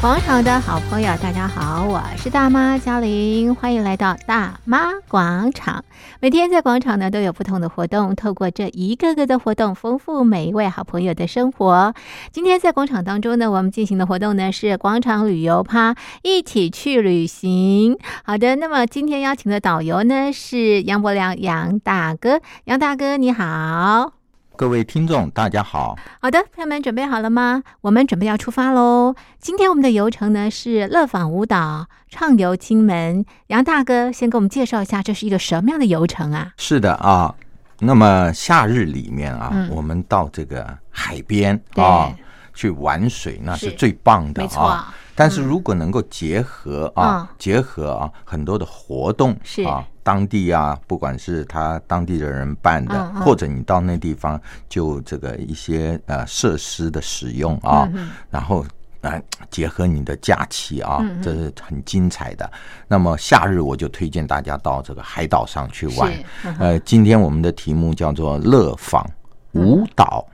[0.00, 5.84] 广场的好朋友，大家好，我是大妈嘉玲，欢迎来到大妈广场。
[6.20, 11.92] 每天在广场呢都有不同的活动，透过这一个个的活动，丰富每一位好朋友的生活。
[12.32, 17.98] 今天在广场当中呢，我们进行的活动呢是广场旅游趴，一起去旅行。
[18.24, 24.19] 好的，那么今天邀请的导游呢是杨伯良杨大哥，杨大哥你好。
[24.60, 25.96] 各位听众，大家好。
[26.20, 27.62] 好的，朋友们准备好了吗？
[27.80, 29.14] 我们准备要出发喽。
[29.38, 33.24] 今天我们的游程呢是乐坊舞蹈畅游金门。
[33.46, 36.52] 杨大哥先给我们介绍一下，这是一个什么样的游程啊？
[36.58, 37.34] 是的啊，
[37.78, 42.14] 那么夏日里面啊，嗯、我们到这个海边啊
[42.52, 44.94] 去玩水，那是最棒的啊。
[45.20, 49.62] 但是如果能够结合啊，嗯、结合啊很多的活动是。
[49.64, 57.86] 啊，当地啊，不管是他当地的人办的，嗯嗯、或者你到那地方就这个一些呃设施的使用啊，
[58.30, 58.64] 然后
[59.02, 62.50] 来结合你的假期啊，这是很精彩的。
[62.88, 66.10] 那么夏日我就推荐大家到这个海岛上去玩。
[66.44, 69.06] 嗯、呃，今天我们的题目叫做乐坊
[69.52, 70.26] 舞蹈。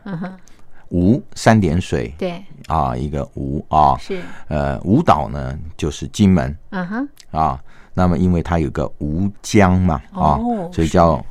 [0.90, 2.42] 吴三点水，对。
[2.68, 4.20] 啊，一个吴啊，是。
[4.48, 7.08] 呃，舞蹈呢就是金门，嗯哼。
[7.30, 7.60] 啊，
[7.94, 10.38] 那么因为它有个吴江嘛啊，
[10.72, 11.24] 所以叫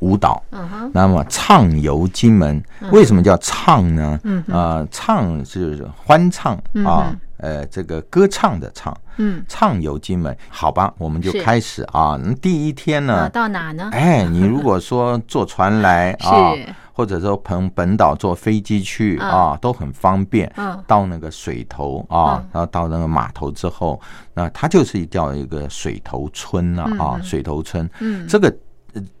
[0.00, 0.90] 舞蹈，嗯哼。
[0.92, 4.20] 那么畅游金门，为什么叫畅呢？
[4.24, 6.54] 嗯啊，畅是欢唱
[6.84, 12.20] 啊，呃，这个歌唱的唱，嗯，畅游金门，好吧，我们就开始啊。
[12.42, 13.88] 第一天呢，到哪呢？
[13.92, 16.52] 哎，你如果说坐船来 啊。
[17.02, 20.48] 或者说从本岛坐飞机去啊，都很方便。
[20.86, 24.00] 到那个水头啊，然后到那个码头之后，
[24.34, 27.90] 那它就是叫一个水头村了啊，水头村。
[27.98, 28.56] 嗯这个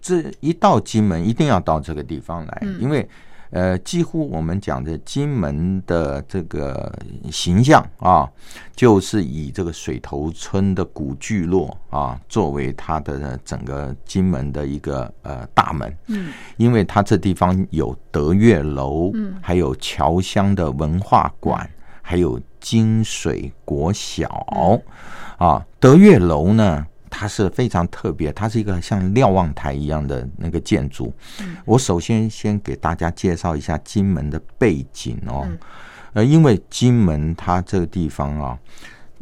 [0.00, 3.08] 这一到金门一定要到这个地方来，因为。
[3.52, 6.90] 呃，几乎我们讲的金门的这个
[7.30, 8.26] 形象啊，
[8.74, 15.94] 就是以这个水头村的古聚落啊，作为它的整个金门的一个呃大门。
[16.06, 21.68] 嗯，因为它这地方有德月楼，嗯，还有侨乡的文化馆，
[22.00, 24.46] 还有金水国小
[25.36, 26.86] 啊，德月楼呢。
[27.14, 31.12] 它是非常特别，它是一个像瞭望台一样的那个建筑。
[31.66, 35.46] 我首先先给大家介绍一下金门的背景哦。
[36.14, 38.58] 呃，因为金门它这个地方啊，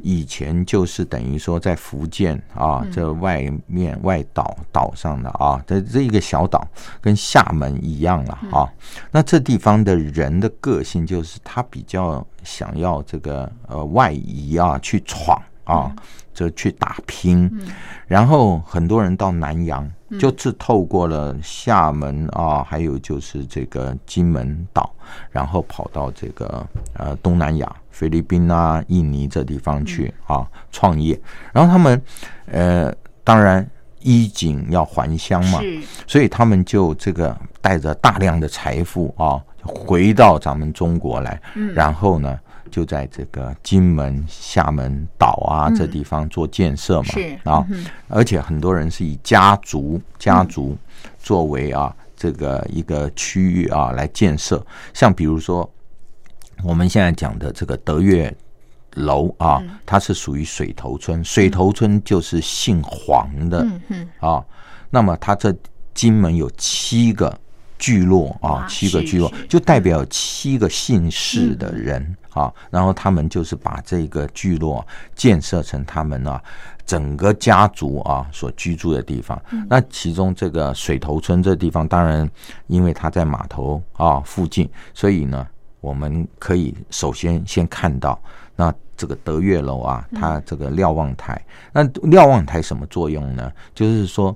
[0.03, 6.67] 以前就是等于说在福建啊这外面外岛岛上的啊，这这一个小岛
[7.01, 8.67] 跟厦门一样了啊。
[9.11, 15.95] 那这地方的人的个性就是他比较想要这个呃外移啊，去闯啊。
[16.41, 17.51] 就去打拼，
[18.06, 19.87] 然后很多人到南洋，
[20.19, 24.91] 就是透过了厦门啊，还有就是这个金门岛，
[25.31, 31.21] 然后跑到这个呃东南亚、菲律宾啊、印尼这地方去啊创业。
[31.53, 32.03] 然后他们
[32.47, 32.91] 呃，
[33.22, 33.69] 当然
[33.99, 35.61] 衣锦要还乡嘛，
[36.07, 41.39] 所以他们就这个带着大量的财富啊，回到咱们中国来，
[41.75, 42.41] 然后呢。
[42.71, 47.67] 就在这个金门、厦门岛啊这地方做建设嘛，是啊，
[48.09, 50.77] 而且很多人是以家族家族
[51.19, 54.65] 作为啊这个一个区域啊来建设，
[54.95, 55.71] 像比如说
[56.63, 58.35] 我们现在讲的这个德月
[58.95, 63.67] 楼啊，它是属于水头村，水头村就是姓黄的，
[64.19, 64.45] 啊，
[64.91, 65.55] 那么它这
[65.95, 67.39] 金门有七个
[67.81, 72.17] 聚落啊，七个聚落就代表七个姓氏的人。
[72.31, 74.87] 啊，然后他们就是把这个聚落
[75.17, 76.43] 建设成他们呢、啊、
[76.87, 79.37] 整个家族啊所居住的地方。
[79.69, 82.31] 那其中这个水头村这地方，当然
[82.69, 85.45] 因为它在码头啊附近，所以呢，
[85.81, 88.17] 我们可以首先先看到
[88.55, 91.45] 那这个德月楼啊，它这个瞭望台。
[91.73, 93.51] 那瞭望台什么作用呢？
[93.75, 94.35] 就是说，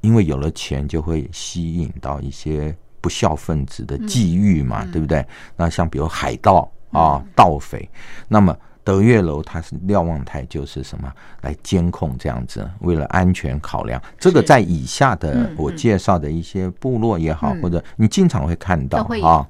[0.00, 5.26] 因为有了钱，就会吸引到一些不孝分子的觊觎嘛，对不对？
[5.56, 6.70] 那像比如海盗。
[6.92, 7.88] 啊，盗匪。
[8.26, 8.52] 那么
[8.82, 11.08] 德月楼它是瞭望台，就是什么
[11.42, 14.02] 来监控这样子，为了安全考量。
[14.18, 19.46] 这个在以下的我介绍的一些部落也好，或者你经常会看到啊。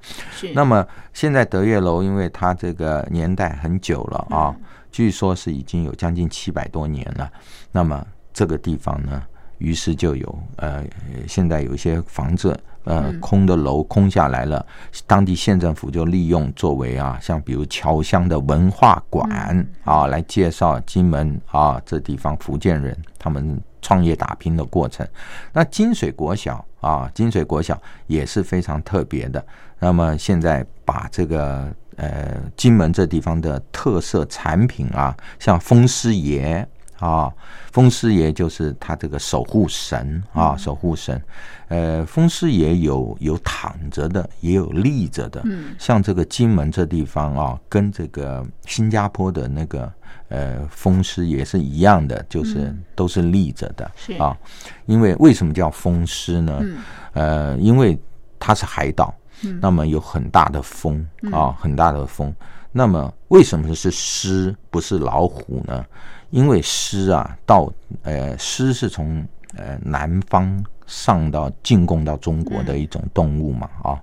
[0.53, 4.55] 那么现在德月楼，因为它这个年代很久了啊，
[4.93, 7.33] 据说是已经有将近七百多年了。
[7.73, 9.23] 那么这个地方呢，
[9.61, 10.85] 于是就有呃，
[11.29, 12.59] 现在有一些房子。
[12.85, 14.67] 呃，空的楼空下来了，
[15.07, 25.07] 当地县政府就利用作为啊，像比如侨乡的文化馆啊，来介绍金门啊这地方福建人他们创业打拼的过程。
[25.53, 29.45] 那金水国小啊，金水国小也是非常特别的。
[29.79, 36.67] 那么现在把这个呃金门这地方的特色产品啊，像风师爷
[37.01, 37.33] 啊，
[37.73, 41.21] 风师爷就是他这个守护神啊，守护神。
[41.69, 45.41] 呃，风师爷有有躺着的，也有立着的。
[45.45, 49.91] 嗯，像这个金门这地方啊，跟这个新加坡的那个
[50.29, 53.91] 呃风师爷是一样的，就是都是立着的。
[53.97, 54.37] 是啊，
[54.87, 56.61] 因为为什么叫风师呢？
[57.15, 57.99] 呃，因为
[58.39, 59.15] 它是海岛，
[59.61, 62.35] 那么有很大的风啊，很大的风。
[62.73, 65.85] 那么为什么是狮不是老虎呢？
[66.31, 67.71] 因为狮啊，到
[68.03, 70.65] 呃狮是从呃南方。
[70.93, 74.03] 上到进贡到中国的一种动物嘛，啊，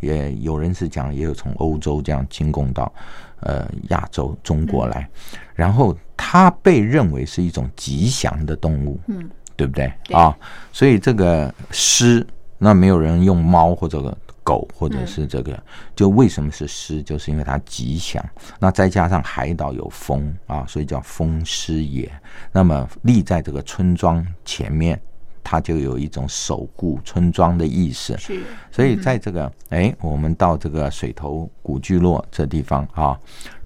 [0.00, 2.92] 也有人是讲，也有从欧洲这样进贡到
[3.38, 5.08] 呃亚洲中国来，
[5.54, 10.36] 然后它被认为是一种吉祥的动物，嗯，对不对啊？
[10.72, 12.26] 所以这个狮，
[12.58, 15.60] 那没有人用猫或者狗或者是这个，
[15.96, 17.02] 就为什么是狮？
[17.02, 18.24] 就是因为它吉祥。
[18.60, 22.08] 那再加上海岛有风啊，所以叫风师爷。
[22.52, 25.00] 那么立在这个村庄前面。
[25.46, 28.42] 它就有一种守护村庄的意思，是，
[28.72, 33.14] 所以在这个哎，我们到这个水头古聚落这地方啊，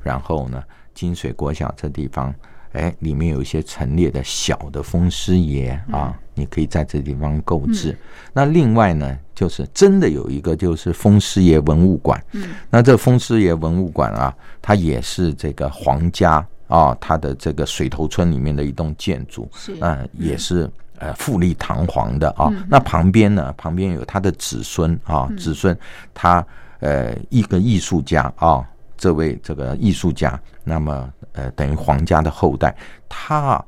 [0.02, 0.60] 然后呢，
[0.92, 2.34] 金水国小这地方，
[2.72, 7.96] 哎，里面有一些陈列的小的风师爷啊，你可以在这地方购置。
[8.32, 20.70] 那另外呢，就是真的有一个就是风师爷文物馆，嗯，那这风师爷文物馆啊，它也是这个皇家啊，它的这个水头村里面的一栋建筑，是，啊，也是。
[21.00, 23.54] 呃，富丽堂皇的啊，那旁边呢？
[23.56, 25.78] 旁边有他的子孙啊，子孙
[26.12, 26.44] 他
[26.80, 32.76] 呃一个艺术家啊，这位这个艺术家，那么呃等于皇家的后代，
[33.08, 33.64] 他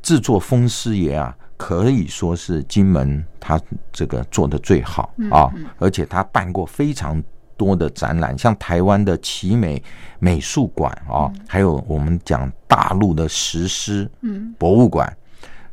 [0.00, 3.60] 制作风师爷啊，可以说是金门他
[3.92, 7.22] 这个做的最好啊，而且他办过非常
[7.56, 9.82] 多的展览，像台湾的奇美
[10.18, 14.10] 美术馆啊，还有我们讲大陆的石狮
[14.58, 15.14] 博物馆。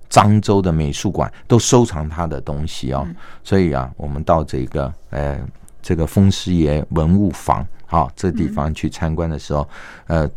[0.09, 3.03] 漳州的美术馆都收藏他的东西哦，
[3.43, 5.39] 所以啊，我们到这个呃
[5.81, 9.67] 这个风师爷文物坊啊这地方去参观的时候，
[10.07, 10.29] 呃，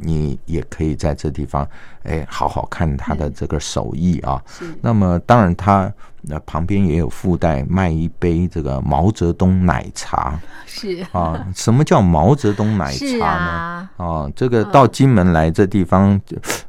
[0.00, 1.66] 你也可以在这地方
[2.02, 4.42] 哎好好看他的这个手艺啊。
[4.82, 5.92] 那么当然他。
[6.22, 13.24] 那旁边也有附带卖一杯这个毛泽东奶茶，是啊，什么叫毛泽东奶茶呢？
[13.24, 16.20] 啊，啊，这个到金门来这地方，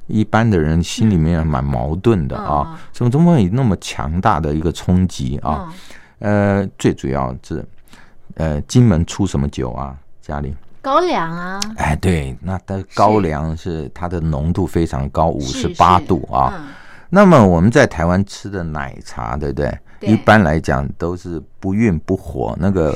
[0.07, 5.67] 一般的人心里面蛮矛盾的啊，怎么怎么会有那么强大的一个冲击啊？
[6.19, 7.61] 呃，最主要是
[8.35, 9.93] 呃，金门出什么酒啊？
[10.21, 11.59] 家里高粱啊？
[11.77, 16.63] 哎，对，那的高粱是它的浓度非常高，五十八度啊。
[17.09, 19.79] 那么我们在台湾吃的奶茶，对不对？
[20.00, 22.95] 对，一般来讲都是不孕不火，那个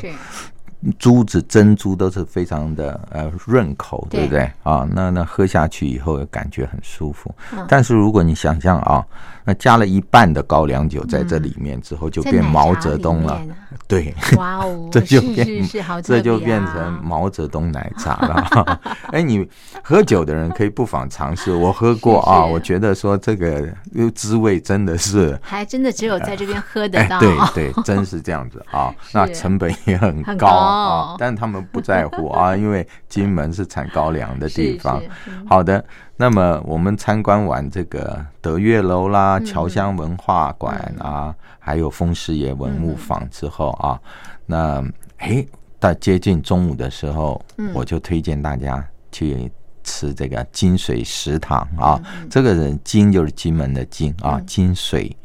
[0.98, 4.50] 珠子珍珠都是非常的呃润口，对不对？
[4.64, 7.34] 啊，那那喝下去以后感觉很舒服。
[7.68, 9.06] 但是如果你想象啊。
[9.46, 13.40] 那加了一半的高粱酒在这里面之后，就变毛泽东了。
[13.88, 15.70] 对，哇哦， 这就变
[16.02, 18.82] 这就变成毛泽东奶茶了。
[19.14, 19.48] 哎，你
[19.84, 23.68] 喝酒的人可以不妨尝试，我喝过啊， 我觉得说这个
[24.16, 27.20] 滋味真的是，还真的只有在这边喝得到。
[27.20, 28.92] 对对，真是这样子啊。
[29.12, 35.00] 那成本也很高啊，但是他们不在乎啊，因为金门是产高粱的地方。
[35.48, 35.84] 好的。
[36.18, 44.00] 那么我们参观完这个德月楼啦、侨乡文化馆啊，还有风师爷文物坊之后啊，
[44.46, 44.84] 那
[45.18, 45.46] 诶，
[45.80, 47.42] 到接近中午的时候，
[47.74, 48.82] 我就推荐大家
[49.12, 49.52] 去
[49.84, 52.02] 吃这个金水食堂啊。
[52.30, 55.16] 这个人金就是金门的金啊，金水。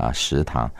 [0.00, 0.70] 啊，食堂，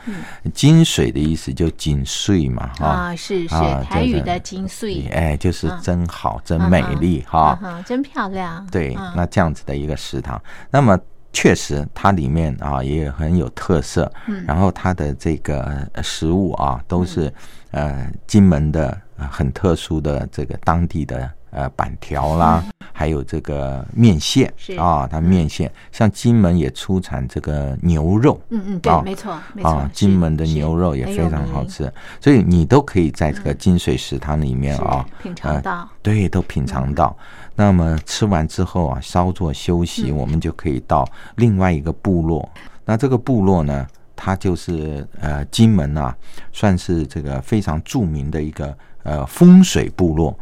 [0.53, 3.55] 金水的意思就金穗嘛，啊，是是
[3.89, 8.65] 台语的金穗，哎，就是真好，真美丽，哈，真漂亮。
[8.71, 10.99] 对，那这样子的一个食堂，那么
[11.31, 14.11] 确实它里面啊也很有特色，
[14.45, 17.31] 然后它的这个食物啊都是
[17.71, 21.31] 呃金门的很特殊的这个当地的。
[21.51, 31.91] 呃，板条啦，还有这个面线啊，它面线像金门也出产这个牛肉，嗯嗯，对，没错，啊，金门的牛肉也非常好吃，
[32.21, 37.13] 所以你都可以在这个金水食堂里面啊，品尝到，对，都品尝到。
[37.53, 41.05] 那么吃完之后啊，稍作休息，我们就可以到
[41.35, 42.49] 另外一个部落。
[42.85, 46.15] 那这个部落呢，它就是呃，金门啊，
[46.53, 48.73] 算是这个非常著名的一个。
[49.03, 50.37] 呃，风水部落，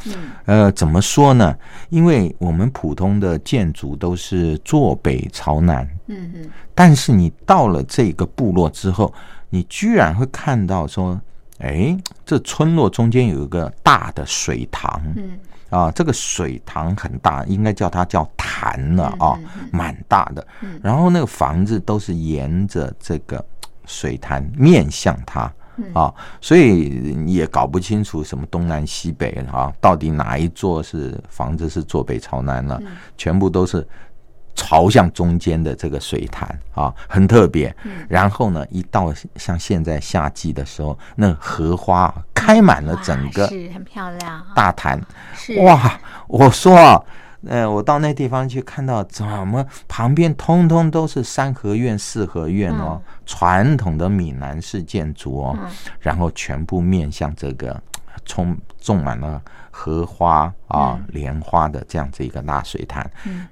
[0.45, 1.55] 呃，怎么说呢？
[1.89, 9.13] 因为我们普通的建筑都是坐北朝南，嗯嗯，但是你到了这个部落之后，
[9.49, 11.19] 你居然会看到说，
[11.59, 15.39] 哎，这村落中间有一个大的水塘，嗯，
[15.69, 19.39] 啊，这个水塘很大，应该叫它叫潭了啊，
[19.71, 20.45] 蛮大的。
[20.81, 23.43] 然后那个房子都是沿着这个
[23.85, 25.49] 水潭面向它。
[25.93, 32.81] 啊，所以也搞不清楚什么东南西北啊，到底哪一座是房子是坐北朝南了？
[33.17, 33.87] 全部都是
[34.55, 37.75] 朝向中间的这个水潭啊，很特别。
[38.07, 44.45] 然后呢，一到像现在夏季的时候，那荷花开满了整个，是很漂亮。
[44.55, 44.99] 大潭，
[45.63, 45.99] 哇！
[46.27, 47.03] 我说啊。
[47.47, 55.57] 呃，我到那地方去看到，怎么旁边通通都是三合院、四合院哦，传统的闽南式建筑哦，
[55.99, 57.81] 然后全部面向这个
[58.25, 59.41] 充种满了
[59.71, 63.09] 荷花啊、莲花的这样子一个大水潭。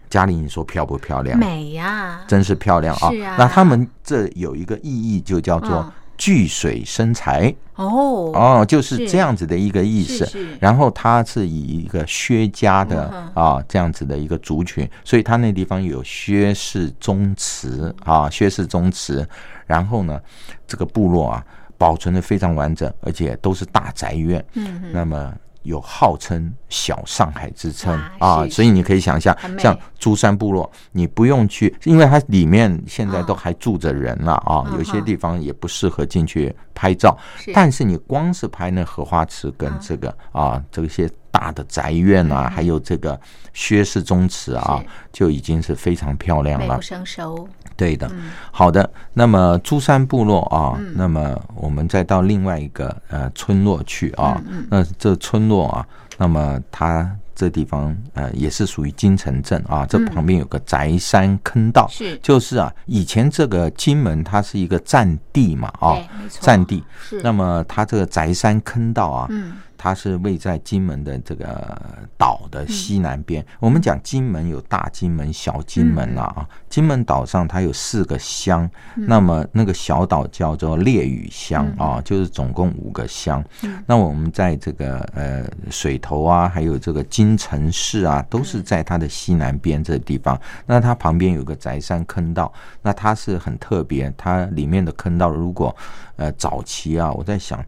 [0.09, 1.39] 家里，你说漂不漂亮？
[1.39, 3.09] 美呀，真是漂亮啊！
[3.37, 5.89] 那他们这有一个意义，就叫做。
[6.17, 10.27] 聚水生财哦哦，就是这样子的一个意思。
[10.59, 19.27] 然后它是以一个薛家的啊这样子的一个族群，所以它那地方有薛氏宗祠啊，薛氏宗祠。
[19.65, 20.19] 然后呢，
[20.65, 21.45] 这个部落啊
[21.77, 24.43] 保存的非常完整，而且都是大宅院。
[24.53, 25.33] 嗯，那么。
[25.67, 37.17] 有号称小上海之称啊，所以你可以想象，像珠山部落，你不用去，因为它里面现在都还住着人了啊，有些地方也不适合进去拍照。
[37.53, 43.19] 但是你光是拍那荷花池跟这个啊，这些大的宅院啊，还有这个
[43.51, 44.81] 薛氏宗祠啊，
[45.11, 47.45] 就已经是非常漂亮了，美不胜收。
[47.77, 48.11] 对的，
[48.51, 48.89] 好的。
[49.13, 54.41] 那么珠山部落啊，那么我们再到另外一个呃村落去啊。
[54.69, 55.85] 那这村落啊，
[56.17, 59.85] 那么它这地方呃也是属于金城镇啊。
[59.85, 65.95] 这旁边有个宅山坑道，是就是啊，以前这个金门它是一个战地嘛啊，
[66.41, 66.83] 战地。
[67.21, 69.53] 那么它这个宅山坑道啊，嗯。
[69.87, 71.81] 它是位在金门的这个
[72.17, 73.45] 岛的西南边。
[73.57, 76.45] 我们讲金门有大金门、小金门了啊。
[76.67, 83.41] 金门岛上它有四个乡，那么那个小岛叫做烈屿乡啊，就是总共五个乡。
[83.85, 90.37] 那我们在这个呃水头啊，还有这个金城市啊，都是在它的西南边这个地方。
[90.65, 92.51] 那它旁边有个宅山坑道，
[92.81, 95.73] 那它是很特别，它里面的坑道如果。
[96.17, 97.63] 呃，早期啊，我在想，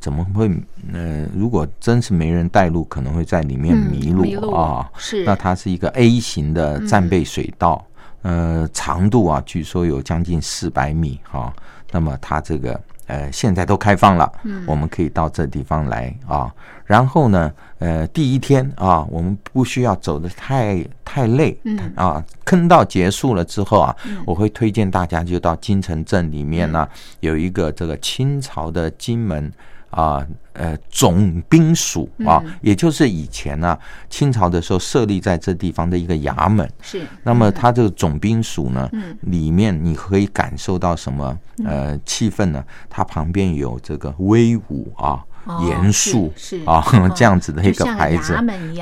[0.00, 0.50] 怎么会？
[0.90, 4.90] 呃，如果真是没人带路，可能会在里面迷路，啊。
[4.96, 7.84] 是，那它是一个 A 型的战备水道，
[8.22, 11.54] 嗯、呃，长度啊，据说有将近四百米哈、啊。
[11.92, 12.80] 那么它这个。
[13.06, 16.48] 呃，现在都开放了，嗯，我们可以到这地方来啊。
[16.84, 22.24] 然后呢，呃，第一天啊，我们不需要走的太太累，嗯啊。
[22.44, 26.88] 坑道结束了之后啊，我会推荐大家就到金城镇里面呢，
[27.18, 29.52] 有一个这个清朝的金门。
[29.90, 33.78] 啊，呃，总兵署啊，也就是以前呢，
[34.08, 36.68] 清朝的时候设立在这地方的一个衙门。
[36.80, 37.02] 是。
[37.22, 38.88] 那么它这个总兵署呢，
[39.22, 41.38] 里面你可以感受到什么？
[41.64, 42.64] 呃，气氛呢？
[42.88, 45.22] 它旁边有这个威武啊。
[45.66, 46.32] 严肃
[46.64, 48.38] 啊， 这样子的一个牌子，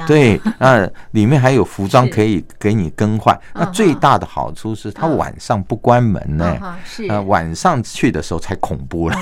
[0.07, 3.39] 对，那里面还有服装可以给你更换。
[3.55, 9.17] 那最大的好处是它晚上不关门呢，是，晚上去的时候才恐怖嘞。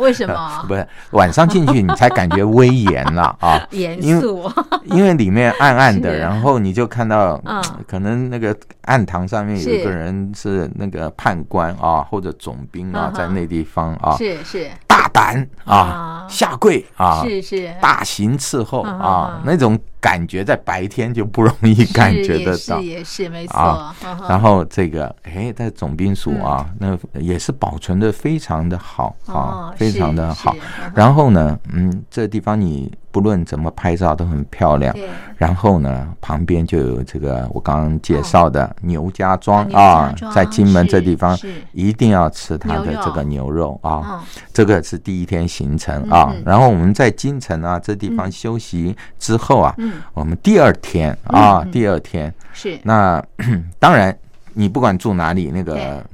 [0.00, 0.34] 为什么？
[0.66, 4.50] 不是晚上进去你才感觉威严了 啊，严肃，
[4.84, 7.40] 因为里面暗暗的，然后你就看到，
[7.86, 14.70] 可能那个暗堂上面有一个人是那个判官啊，或者总兵啊，在那地方啊，是是。
[14.86, 23.94] 大胆啊，下跪啊，是是，大型伺候啊，那种感觉在白天就不容易感觉得到，是也是没错。
[24.28, 30.54] 然后这个哎，在总兵署啊，那也是保存的非常的好啊，非常的好。
[30.94, 32.92] 然后呢，嗯，这地方你。
[33.14, 34.92] 不论怎么拍照都很漂亮，
[35.36, 41.38] 然后呢，旁边就有这个我刚刚介绍的牛家庄啊，在金门这地方
[41.70, 43.78] 一定要吃它的这个牛肉。
[43.84, 46.34] 啊，这个是第一天行程啊。
[46.44, 49.72] 然后我们在金城啊这地方休息之后啊，
[50.12, 52.34] 我们第二天啊，第二天。
[52.52, 52.76] 是。
[52.82, 53.24] 那
[53.78, 54.18] 当然
[54.54, 56.04] 你不管住哪里，那个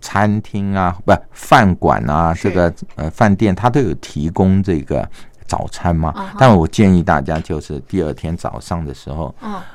[0.00, 5.08] 餐厅啊，不饭馆啊，这个呃饭店它都有提供这个。
[5.48, 6.14] 早餐吗？
[6.38, 9.34] 但我建议大家就是第二天早上的时候，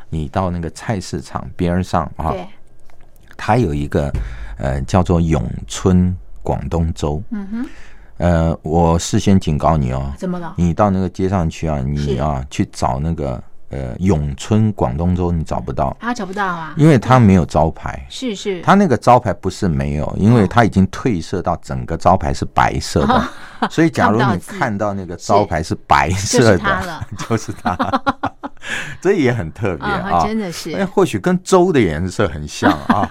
[0.10, 2.32] 你到那个菜市场边上啊，
[3.36, 4.14] 它有一个
[4.60, 7.22] 呃叫做永春广东粥。
[7.32, 7.70] 嗯哼，
[8.18, 10.54] 呃，我事先警告你哦，怎么了？
[10.56, 13.42] 你到那个街上去啊，你啊去找那个
[13.74, 18.06] 呃永春广东粥你找不到啊，找不到啊，因为它没有招牌。
[18.10, 27.76] 是是，它那个招牌不是没有，因为它已经褪色到整个招牌是白色的，哦、所以假如你看到那个招牌是白色的， 就是它，
[29.02, 30.72] 这也很特别啊，哦、真的是。
[30.74, 33.08] 哎，或许跟粥的颜色很像啊。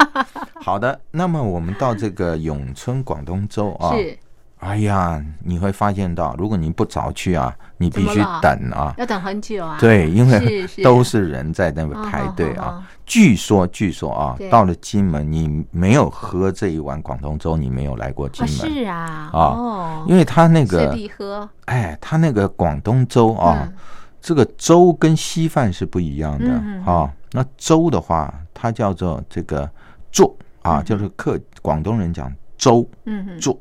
[0.60, 3.92] 好的，那么我们到这个永春广东粥啊。
[3.98, 4.16] 是。
[4.62, 9.76] 哎呀，你会发现到，如果你不早去啊，你必须等啊，要等很久啊。
[9.80, 12.80] 对，因为 都是人在那边排队啊。
[13.04, 18.72] 据说，据说啊，到了金门，你没有喝这一碗广东粥，你没有来过金门。
[18.72, 20.96] 是啊，啊，因为他那个，
[21.64, 23.68] 哎，他那个广东粥啊，
[24.20, 26.52] 这个粥跟稀饭是不一样的
[26.90, 27.12] 啊。
[27.32, 29.68] 那粥的话，它叫做这个
[30.12, 33.60] 粥啊，就是客广东人讲粥，嗯，粥。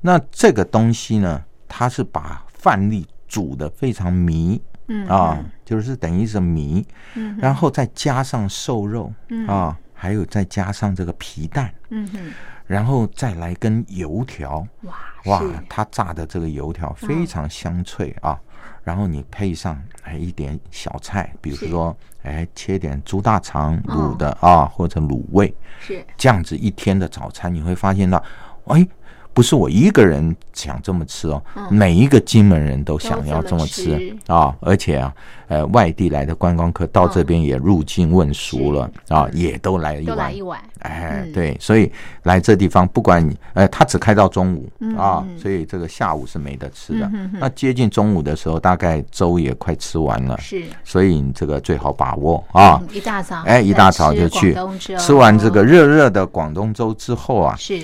[0.00, 9.46] 那这个东西呢，它是把饭粒煮的非常糜，嗯啊，就是等于是糜，嗯，然后再加上瘦肉，嗯。
[9.46, 12.18] 啊，还有再加上这个皮蛋，嗯哼，
[12.66, 14.94] 然后再来根油条，哇
[15.26, 18.40] 哇，它炸的这个油条非常香脆啊，
[18.82, 26.02] 然后你配上哎一点小菜，比如说哎切点猪大肠卤的啊，或者卤味，是。
[26.16, 28.24] 这样子一天的早餐，你会发现到，
[28.64, 28.88] 哎。
[29.32, 34.54] 不是我一个人想这么吃哦，每一个金门人都想要这么吃啊！
[34.60, 35.14] 而且啊，
[35.48, 40.60] 呃，外地来的观光客到这边也入境问熟了啊，也都来一碗，一碗。
[40.80, 41.90] 哎，对，所以
[42.24, 44.68] 来这地方，不管你，呃，他只开到中午
[44.98, 47.10] 啊，所以这个下午是没得吃的。
[47.38, 52.82] 那接近中午的时候，大概粥也快吃完了，是，所以你这个最好把握啊！
[52.92, 54.56] 一大早，哎，一大早就去
[54.98, 57.80] 吃完这个热热的广东粥之后啊，是。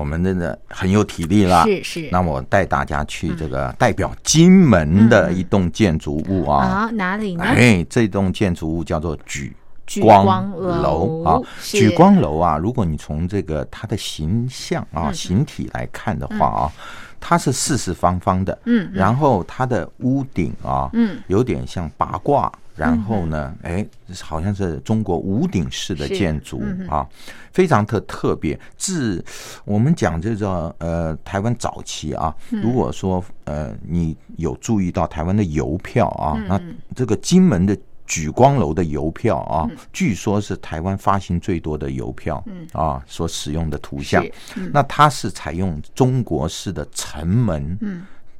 [0.00, 2.08] 我们真的很有体力了，是是。
[2.10, 7.44] 那我带大家去这个代表金门的一栋建筑物啊，啊，哪里呢？
[7.44, 9.54] 哎，这栋建筑物叫做举
[10.00, 11.38] 光楼啊。
[11.60, 16.72] 举光楼啊，如果你从这个它的形象啊、形体来看的话啊，
[17.20, 22.50] 它是四四方方的，嗯，然后它的屋顶啊，嗯，有点像八卦。
[22.80, 23.86] 然后呢，哎，
[24.22, 27.06] 好像是中国屋顶式的建筑啊，
[27.52, 28.58] 非常特特别。
[28.78, 29.22] 自
[29.66, 36.58] 我们讲这个呃，台湾早期啊，如果说呃，你有注意到台湾的邮票啊，那
[36.96, 44.24] 这个金门的举光楼的邮票啊，据说是台湾发行最多的邮票啊，所使用的图像。
[44.72, 47.78] 那它是采用中国式的城门。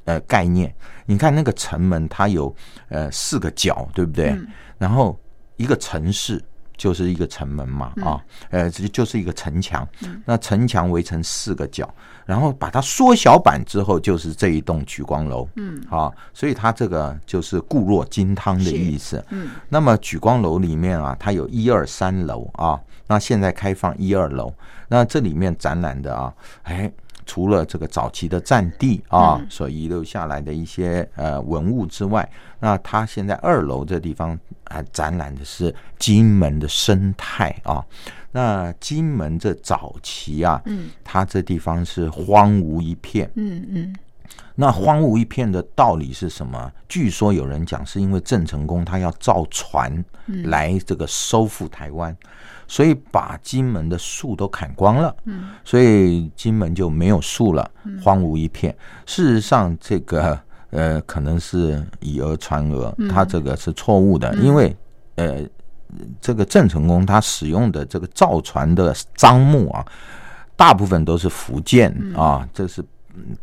[0.05, 0.73] 呃，概念，
[1.05, 2.53] 你看那个城门，它有
[2.89, 4.29] 呃四个角，对不对？
[4.29, 4.47] 嗯、
[4.79, 5.15] 然后
[5.57, 6.43] 一个城市
[6.75, 9.87] 就是一个城门嘛，嗯、啊，呃，这就是一个城墙。
[10.01, 11.87] 嗯、那城墙围成四个角，
[12.25, 15.47] 然后把它缩小版之后，就是这一栋举光楼。
[15.55, 19.23] 嗯，啊，所以它这个就是固若金汤的意思。
[19.29, 24.51] 嗯，那么举光楼里面啊，它有一二三楼啊，那现在开放一二楼，
[24.87, 26.33] 那这里面展览的啊，
[26.63, 26.91] 哎。
[27.25, 32.27] 除了这个早期的战地啊，所遗留下来的一些呃文物之外，
[32.59, 37.83] 那它现在二楼这地方啊展览的是金门的生态啊。
[38.31, 43.95] 那金门这早期啊，嗯，它这地方是荒芜一片，嗯嗯。
[44.55, 46.71] 那荒芜一片的道理是什么？
[46.87, 50.03] 据说有人讲，是因为郑成功他要造船
[50.45, 52.15] 来这个收复台湾。
[52.71, 57.69] 所以把金门的树都砍光了，嗯，所以金门就没有树了，
[58.01, 58.73] 荒芜一片。
[59.05, 64.73] 事实上，这个呃，可能是以讹传讹，他这个是错误的，因为
[65.15, 65.45] 呃，
[66.21, 69.85] 这个郑成功他使用的这个造船的樟木啊，
[70.55, 72.81] 大部分都是福建啊，这是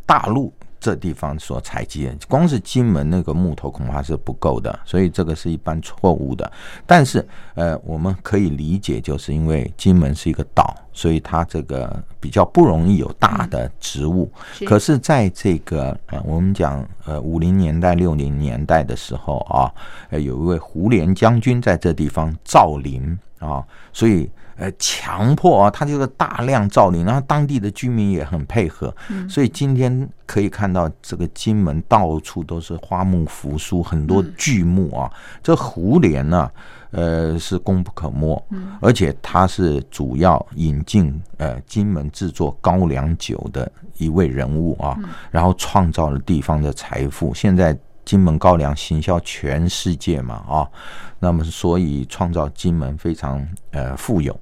[0.06, 0.50] 大陆。
[0.80, 6.50] 这地方所采集的，光是金门那个木头恐怕是不够的，所以这个是一般错误的。
[6.86, 14.30] 但是，呃，我们可以理解，就是因为金门是一个岛，所以它这个比较不容易有大的植物。
[14.60, 19.72] 嗯、可是，在这个呃，我们讲呃五零年代、六零年代的时候啊，
[20.10, 24.30] 呃，有一位胡琏将军在这地方造林啊，所以。
[24.58, 28.92] 呃，强迫啊，他就是大量造林，然后当地的居民也很配合，
[29.28, 35.08] 所以今天可以看到这个金门到处都是花木扶疏，很多巨木啊。
[35.44, 36.50] 这胡琏呢，
[36.90, 38.44] 呃，是功不可没，
[38.80, 44.98] 而且他是主要引进呃金门制作高粱酒的一位人物啊，
[45.30, 47.32] 然后创造了地方的财富。
[47.32, 47.78] 现在。
[48.08, 50.66] 金门高粱行销全世界嘛，啊，
[51.18, 54.34] 那么所以创造金门非常呃富有。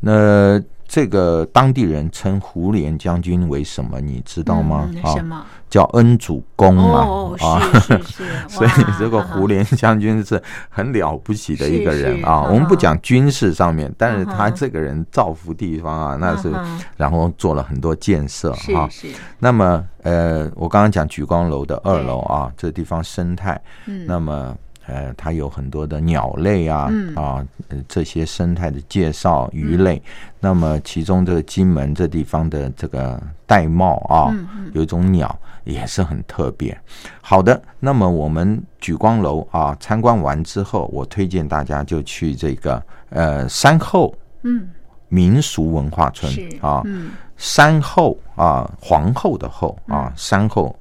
[0.00, 4.00] 那这个当地人称胡琏将军为什么？
[4.00, 4.90] 你知道吗？
[4.90, 5.46] 嗯、什么？
[5.70, 7.06] 叫恩主公嘛？
[7.06, 7.62] 哦、啊。
[8.46, 12.42] 所以这个胡琏将军是很了不起的一个人啊。
[12.42, 16.52] 我们不讲军事上面，但是他这个人造福地方啊，那是
[16.96, 18.88] 然后做了很多建设啊。
[18.90, 19.16] 是是。
[19.38, 23.58] 那么呃，我刚刚讲举光楼的二楼啊，这地方生态，
[24.06, 24.54] 那么。
[24.90, 27.46] 呃，它有很多的鸟类啊，嗯、啊，
[27.86, 29.96] 这些生态的介绍，鱼类。
[29.96, 30.02] 嗯、
[30.40, 34.34] 那么，其中这个金门这地方的这个玳瑁啊，
[34.72, 36.76] 有一种鸟也是很特别。
[37.20, 44.68] 好的，那么我们举光楼啊参观完之后，我推荐大家就去这个呃山后嗯
[45.08, 50.76] 民俗文化村、嗯、啊，嗯、山后啊皇后的后啊山后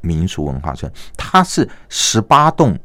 [0.00, 2.76] 民俗文化村，它是十八栋。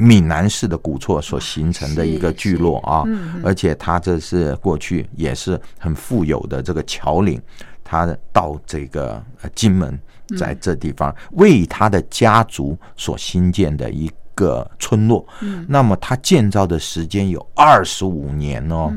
[0.00, 3.04] 闽南式的古厝所形成的一个聚落啊，
[3.44, 7.38] 而且它这是过去也是很富有的这个侨领，
[7.84, 9.22] 他到这个
[9.54, 10.00] 金门，
[10.38, 15.22] 在这地方为他的家族所兴建的一个村落。
[15.68, 18.90] 那么他建造的时间有二十五年哦，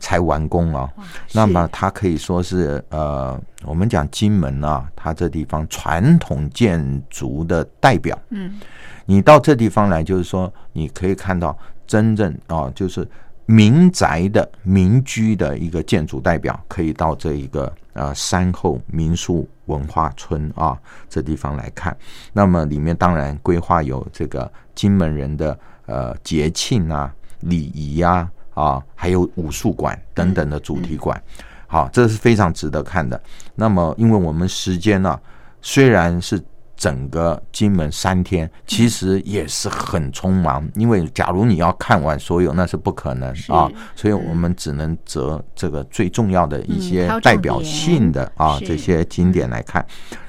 [0.00, 0.90] 才完工啊。
[1.32, 8.18] 那么它可以说是呃，我们讲金门啊，它这地方传统建筑的代表。
[8.30, 8.58] 嗯。
[9.06, 13.08] 你到这地方来，就是说，你可以看到真正啊，就是
[13.46, 20.76] 民宅的民居的一个建筑代表，可以到这一个呃山后民宿文化村啊
[21.08, 21.96] 这地方来看。
[22.32, 31.22] 那么里面当然规划有这个金门人的呃节庆啊、礼仪呀啊，还有武术馆等等的主题馆。
[31.68, 33.22] 好，这是非常值得看的。
[33.54, 35.16] 那么，因为我们时间呢，
[35.62, 36.42] 虽然是。
[36.76, 49.84] 整个金门三天其实也是很匆忙，因为假如你要看完所有，那是不可能啊，所以我们只能择这个最重要的一些代表性的啊这些景点来看。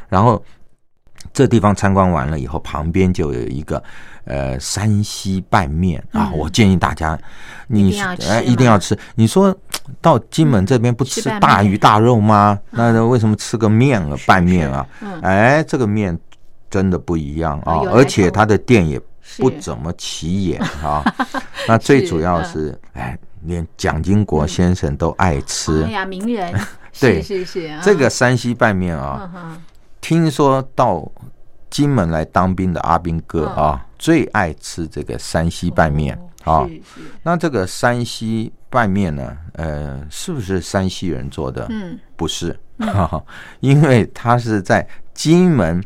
[0.08, 0.42] 然后
[1.34, 3.84] 这地方参观完了以后，旁边就有一个
[4.24, 7.20] 呃山西拌面啊，我建议大家
[7.68, 8.98] 你哎一定要吃。
[9.16, 9.54] 你说
[10.00, 12.58] 到金门这边不吃大鱼大肉吗？
[12.72, 14.88] 那为什么吃个面啊拌面啊？
[15.22, 16.18] 哎，这个面。
[16.78, 19.02] 真的不一样啊，而且他的店也
[19.40, 21.04] 不怎么起眼啊。
[21.68, 25.82] 那最主要是，哎，连蒋经国先生都爱吃。
[25.86, 26.54] 哎呀，名人。
[27.02, 27.76] 对，是是。
[27.82, 29.60] 这个山西拌面啊，
[30.00, 31.12] 听说到
[31.72, 36.70] 金门来当兵的阿兵哥啊，最爱吃这个山西拌面啊。
[37.24, 41.66] 那这个山西拌面呢，呃，是不是山西人做的？
[41.72, 42.56] 嗯，不是，
[43.62, 45.84] 因为他是在金门。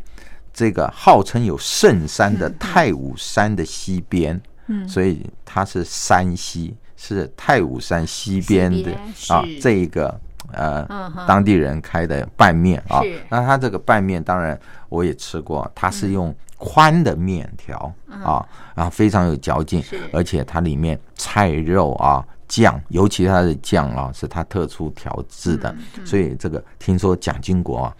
[0.53, 8.91] 这个号称有圣山的太武山的西边，嗯，所以它是山西，是太武山西边的
[9.29, 10.19] 啊，这一个
[10.51, 10.85] 呃
[11.27, 13.01] 当地人开的拌面啊。
[13.29, 14.59] 那它这个拌面当然
[14.89, 25.73] 我也吃过，它是用宽的面条啊，然后非常有嚼劲，而且它里面菜肉啊酱，尤其它的酱啊是它特殊调制的，
[26.05, 27.95] 所以这个听说蒋经国啊。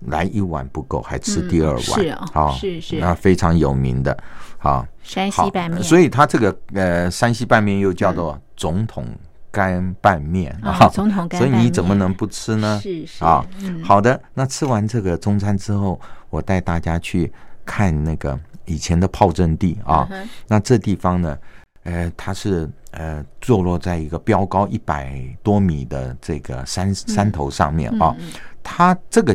[0.00, 4.16] 来一碗不够，还吃第二碗，是啊，是是，那非常有名的，
[4.58, 9.06] 好，山西拌面，所以它这个呃山西拌面又叫做总统
[9.50, 12.78] 干拌面啊，总统干拌面，所以你怎么能不吃呢？
[12.82, 13.24] 是是。
[13.24, 13.44] 啊，
[13.82, 17.32] 好的，那吃完这个中餐之后，我带大家去
[17.64, 20.06] 看那个以前的炮阵地啊，
[20.46, 21.38] 那这地方呢，
[21.84, 28.14] 呃，它是呃坐落在一个标高一百多米的这个山山头上面啊，
[28.62, 29.34] 它这个。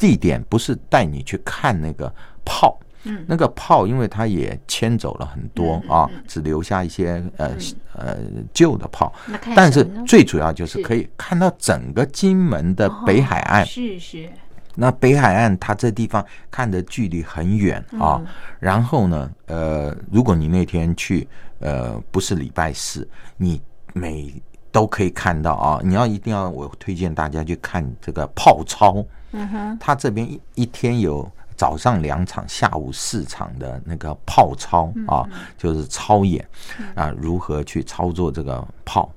[0.00, 2.10] 地点不是带你去看那个
[2.42, 7.52] 炮，嗯，那个炮，因为它也迁走了很多啊，只留下一些呃
[7.92, 8.16] 呃
[8.54, 9.12] 旧的炮。
[9.54, 14.26] 但是最主要就是可以看到整个金门的北海岸，是是。
[14.74, 18.22] 那北海岸它这地方看的距离很远啊，
[18.58, 23.60] 然后呢，呃，如果你那天去，呃，不是礼拜四，你
[23.92, 24.32] 每
[24.70, 25.80] 都可以看到啊。
[25.84, 29.04] 你要一定要，我推荐大家去看这个炮操。
[29.32, 36.46] 嗯哼，他这边一一天有早上两场，下午四场的那个炮操啊，就是操演
[36.94, 39.10] 啊，如何去操作这个炮。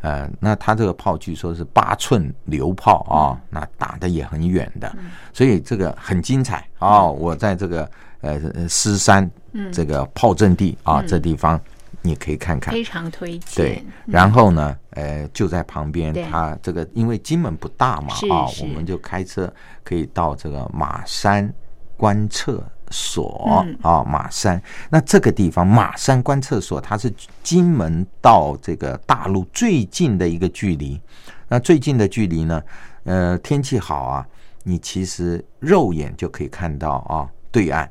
[0.00, 4.94] 呃，那他这个炮据说是八寸榴炮啊，那打的也很远的，
[5.32, 7.02] 所以这个很精彩啊。
[7.04, 9.28] 我在这个呃狮山
[9.72, 11.60] 这个炮阵地啊，这地方。
[12.06, 13.56] 你可以看看，非常推荐。
[13.56, 21.52] 对，然后呢，呃，就在旁边，它这个因为金门不大嘛，啊，我们就开车可以到这个马山
[21.96, 24.62] 观测所啊，马山。
[24.88, 31.00] 那这个地方马山观测所，它是金门到这个大陆最近的一个距离。
[31.48, 32.62] 那最近的距离呢？
[33.04, 34.26] 呃，天气好啊，
[34.64, 37.88] 你其实肉眼就可以看到啊，对岸，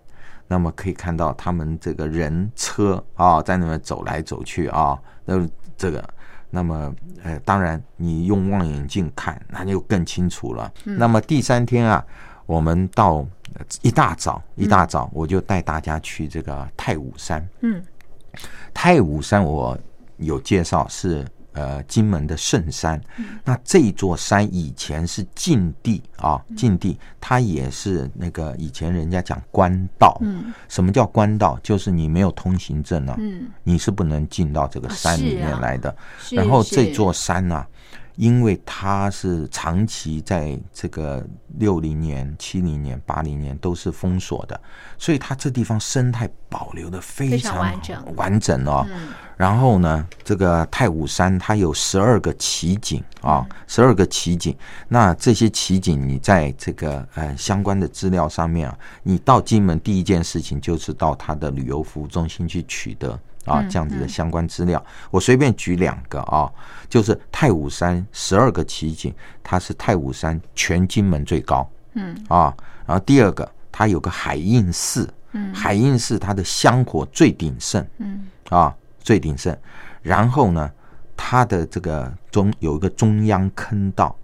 [0.48, 5.36] 那么可以看到他们这个人车啊，在那边走来走去啊，那
[5.78, 6.08] 这个，
[6.50, 10.72] 那么呃，当然你用望远镜看，那就更清楚了。
[10.86, 12.06] 嗯、那么第三天啊，
[12.46, 13.26] 我们到
[13.82, 17.48] 一大早一大早，我就带大家去这个太武山。
[17.62, 17.84] 嗯，
[18.74, 19.78] 太武山我
[20.18, 21.26] 有介绍是。
[21.56, 23.02] 呃，金门的圣山，
[23.44, 30.18] 那这座山以前是禁地啊，禁地，它也是那个以前人家讲官道。
[30.22, 31.58] 嗯，什么叫官道？
[31.64, 35.96] 就是你没有通行证啊，嗯，你是不能进到这个山里面来的。
[36.32, 37.66] 然后这座山啊。
[38.16, 41.26] 因为它是长期在这个
[41.58, 44.60] 六零年、七零年、八零年都是封锁的，
[44.98, 48.86] 所以它这地方生态保留的非常完整完整哦。
[49.38, 54.56] 然后呢，这个太武山它有十二个奇景啊，十二个奇景。
[54.88, 63.20] 那这些奇景，你在这个呃相关的资料上面啊，你到金门第一件事情就是到它的旅游服务中心去取得。
[63.46, 66.52] 啊，这样子的相关资料，我随便举两个啊，
[66.90, 72.16] 就是太武山十二个奇景，它是太武山全金门最高，嗯。
[72.28, 72.54] 啊，
[72.86, 78.28] 然后第二个，它有个海印寺，嗯，海印寺它的香火最鼎盛，嗯。
[78.50, 79.56] 啊最鼎盛，
[80.02, 80.72] 然后呢，
[81.16, 84.16] 它的这个中有一个中央坑道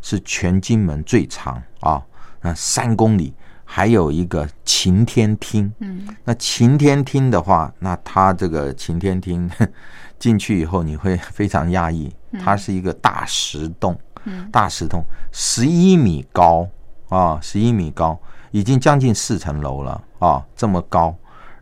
[0.00, 2.00] 是全金门最长啊，
[2.40, 3.34] 那三公里。
[3.70, 9.48] 还有一个晴天厅，嗯，那晴天厅的话，那它这个晴天厅
[10.18, 12.10] 进去以后，你会非常压抑，
[12.42, 16.66] 它是一个大石洞，嗯，大石洞十一米高
[17.10, 18.18] 啊，十一米高，
[18.52, 21.14] 已经将近四层楼了啊，这么高。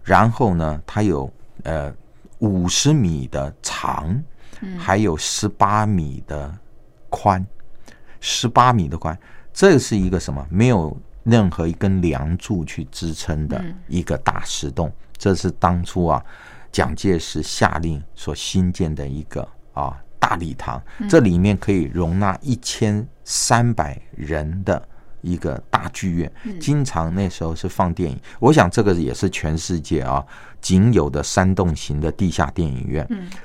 [0.05, 1.29] 然后呢，它有
[1.64, 1.92] 呃
[2.38, 4.23] 五十米的长，
[4.79, 6.57] 还有十八米的
[7.11, 7.45] 宽，
[8.21, 9.19] 十八米的宽，
[9.53, 10.47] 这是一个什么？
[10.49, 10.97] 没有。
[11.26, 16.24] 任何一根梁柱去支撑的一个大石洞，这是当初啊
[16.70, 24.80] 蒋介石下令所新建的一个啊大礼堂，这里面可以容纳一千三百人的
[25.20, 28.16] 一个大剧院，经常那时候是放电影。
[28.38, 30.24] 我想这个也是全世界啊
[30.60, 33.04] 仅有的山洞型的地下电影院，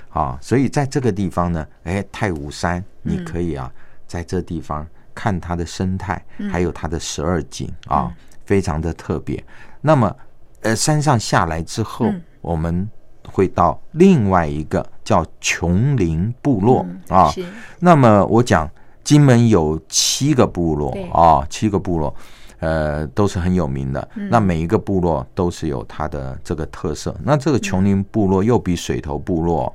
[0.09, 3.71] 啊，所以在这个地方呢，哎，太武山你可以啊
[4.05, 4.87] 在这地方。
[5.13, 8.11] 看它的生态，还有它的十二景啊，
[8.45, 9.43] 非常的特别。
[9.81, 10.15] 那么，
[10.61, 12.05] 呃，山上下来之后，
[12.41, 12.87] 我们
[13.31, 17.31] 会到另外一个叫琼林部落啊。
[17.79, 18.69] 那么我讲，
[19.03, 22.13] 金门有七个部落啊，七个部落，
[22.59, 24.07] 呃，都是很有名的。
[24.29, 27.15] 那每一个部落都是有它的这个特色。
[27.23, 29.73] 那这个琼林部落又比水头部落，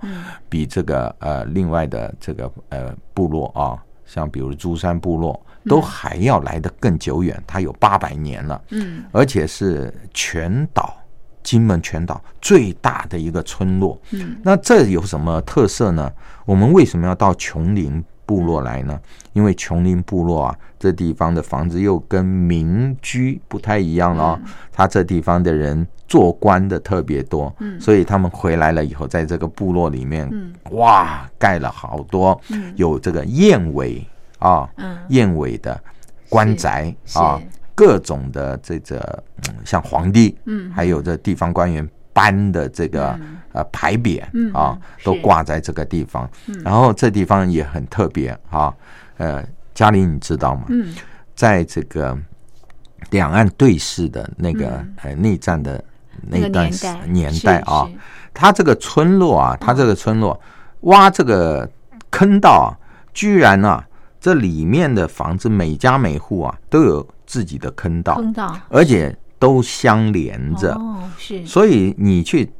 [0.49, 3.83] 比这个呃另外的这个呃部落啊。
[4.07, 10.97] 像比如珠山部落，都还要来得更久远，它有八百年了，嗯，而且是全岛
[11.43, 16.11] 金门全岛最大的一个村落，嗯，那这有什么特色呢？
[16.45, 19.01] 我们为什么要到琼林部落来呢？
[19.33, 24.39] 因为琼林部落啊，这地方的房子又跟民居不太一样了，
[24.73, 32.39] 他这地方的人做官的特别多，嗯，所以他们回来了以后，在这个部落里面，嗯，哇，盖了好多，
[32.75, 34.05] 有这个燕尾
[34.39, 34.69] 啊，
[35.09, 35.81] 燕尾的
[36.29, 37.41] 官宅啊，
[37.75, 39.23] 各种的这个
[39.65, 43.19] 像皇帝，嗯，还有这地方官员搬的这个
[43.57, 44.23] 呃牌匾
[44.55, 46.31] 啊，都挂在这个地方，
[46.63, 48.73] 然后这地方也很特别啊，
[49.17, 50.67] 呃，嘉玲你知道吗？
[50.69, 50.95] 嗯，
[51.35, 52.17] 在这个
[53.11, 55.83] 两岸对峙的那个呃内战的。
[56.29, 56.69] 那段
[57.13, 57.87] 年代啊，
[58.33, 60.41] 他这个村落啊，他这个村落
[60.81, 61.71] 挖这个
[62.11, 62.73] 坑道啊，
[63.13, 63.87] 居然啊，
[64.19, 70.73] 这里面的房子每家每户啊都有自己的坑道，坑道，而且都相连着。
[70.73, 71.45] 哦，是。
[71.45, 72.51] 所以你去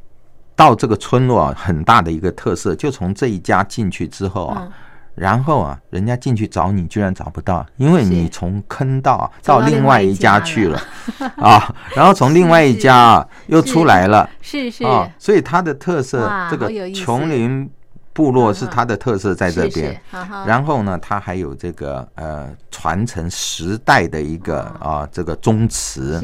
[0.57, 4.67] 到这个村落啊，很大的一个特色，就从这一家进去之后啊。
[5.13, 10.79] 然后啊，人家进去找你，居然找不到，因为你从坑道到另外一家去了
[11.37, 14.83] 啊，然后从另外一家 啊又出来了，是是。
[14.83, 17.67] 啊，所以它的特色，这个琼林
[18.13, 19.99] 部落是它的特色在这边。
[20.45, 25.07] 然后呢，它还有这个呃传承时代的一个啊。
[25.11, 26.19] 这个宗祠。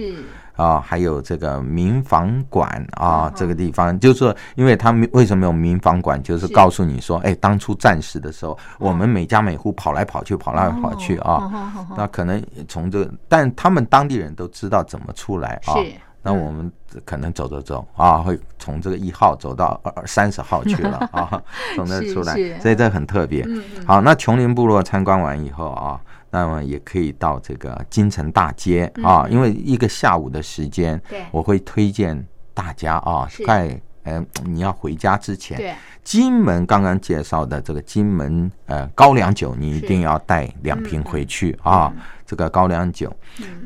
[0.56, 11.50] 啊，还有这个民防馆啊，这个地方就是说，因为他们为什么有民防馆，就是告诉你说，哎，当初战时的时候，我们每家每户跑来跑去，跑来跑去啊，
[11.98, 15.74] 那可能从这，但他们当地人都知道怎么出来啊，
[16.24, 16.72] 那我们
[17.04, 21.44] 可能走走走啊，会从这个一号走到二三十号去了 啊，
[21.76, 23.46] 从那出来，所以这很特别。
[23.86, 31.00] 好，那琼林部落参观完以后啊，那么也可以到这个金城大街啊，因为一个下午的时间，
[31.32, 35.76] 我会推荐大家啊，在嗯你要回家之前。
[36.04, 41.94] 金门刚刚介绍的这个金门呃高粱酒，你一定要带两瓶回去啊！
[42.26, 43.16] 这个高粱酒，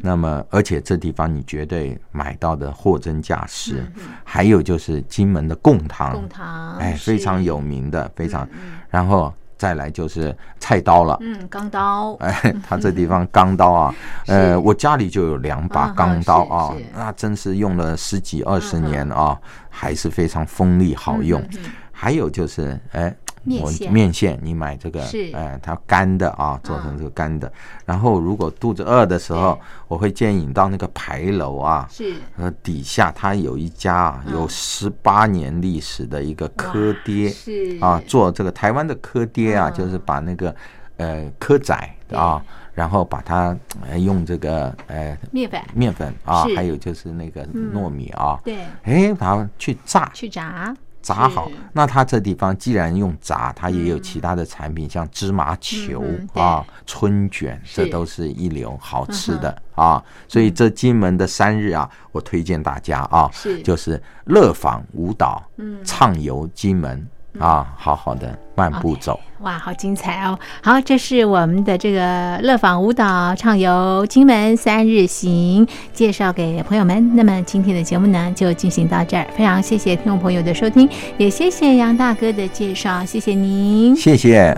[0.02, 3.84] 那么而且这地方你绝对买到的货真价实。
[4.24, 8.48] 还有就是金门的贡糖，贡糖哎非常有名的，非常。
[8.90, 13.96] 然后再来就是菜刀了，嗯，钢刀，哎，他这地方钢刀啊，
[14.28, 19.38] 呃，我家里就有两把钢刀啊，那真是用了十几二十年啊，
[19.70, 21.44] 还是非常锋利好用。
[21.92, 23.14] 还有就是，哎，
[23.62, 25.02] 我面线，你买这个，
[25.34, 27.52] 哎，它干的啊，做成这个干的。
[27.86, 37.78] 然后，如果肚子饿的时候，我会建议你到那个牌楼啊，是，呃，底下它有一家啊，有十八年历史的一个科爹，是。
[37.80, 40.54] 啊，做这个台湾的科爹啊，就是把那个
[40.98, 41.74] 呃蚵仔
[42.12, 43.56] 啊，然后把它
[43.98, 45.62] 用这个呃面粉。
[45.74, 50.10] 面粉啊，还有就是那个糯米啊，对，哎，然后去炸。
[50.14, 50.76] 去炸。
[51.08, 60.04] 炸好，那它这地方既然用炸，它也有其他的产品，像芝麻球啊、春卷，这都是一流好吃的啊。
[60.28, 63.32] 所以这金门的三日啊，我推荐大家啊，
[63.64, 65.42] 就是乐坊舞蹈，
[65.86, 67.08] 畅游金门。
[67.40, 70.38] 啊，好好的慢步走，okay, 哇，好精彩哦！
[70.64, 77.16] 好，这是我们的这个乐坊舞蹈畅游金门三日行，介绍给朋友们。
[77.16, 79.28] 那么今天的节目呢，就进行到这儿。
[79.36, 84.58] 非常谢谢听众朋友的收听，也谢谢杨大哥的介绍，谢谢您，谢谢。